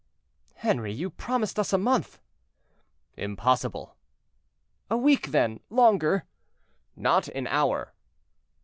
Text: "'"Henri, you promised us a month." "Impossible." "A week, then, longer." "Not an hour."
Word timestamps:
"'"Henri, 0.63 0.91
you 0.91 1.11
promised 1.11 1.59
us 1.59 1.71
a 1.71 1.77
month." 1.77 2.19
"Impossible." 3.17 3.95
"A 4.89 4.97
week, 4.97 5.27
then, 5.27 5.59
longer." 5.69 6.23
"Not 6.95 7.27
an 7.27 7.45
hour." 7.45 7.93